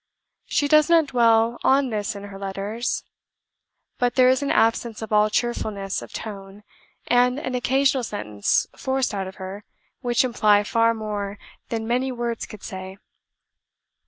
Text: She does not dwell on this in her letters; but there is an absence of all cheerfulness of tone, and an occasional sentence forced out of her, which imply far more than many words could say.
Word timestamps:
She 0.47 0.67
does 0.67 0.89
not 0.89 1.05
dwell 1.05 1.59
on 1.63 1.91
this 1.91 2.15
in 2.15 2.23
her 2.23 2.39
letters; 2.39 3.03
but 3.99 4.15
there 4.15 4.29
is 4.29 4.41
an 4.41 4.49
absence 4.49 5.03
of 5.03 5.13
all 5.13 5.29
cheerfulness 5.29 6.01
of 6.01 6.11
tone, 6.11 6.63
and 7.05 7.37
an 7.39 7.53
occasional 7.53 8.01
sentence 8.03 8.65
forced 8.75 9.13
out 9.13 9.27
of 9.27 9.35
her, 9.35 9.63
which 9.99 10.23
imply 10.23 10.63
far 10.63 10.95
more 10.95 11.37
than 11.69 11.87
many 11.87 12.11
words 12.11 12.47
could 12.47 12.63
say. 12.63 12.97